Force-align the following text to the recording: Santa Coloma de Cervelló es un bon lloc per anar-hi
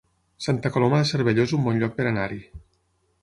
Santa 0.45 0.71
Coloma 0.71 0.97
de 1.01 1.09
Cervelló 1.09 1.45
es 1.49 1.53
un 1.59 1.63
bon 1.67 1.77
lloc 1.83 1.95
per 1.99 2.09
anar-hi 2.13 2.43